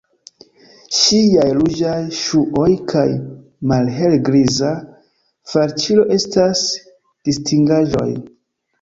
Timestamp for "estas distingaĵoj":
6.21-8.13